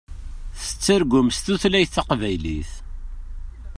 [0.63, 2.71] Tettargum s tutlayt taqbaylit.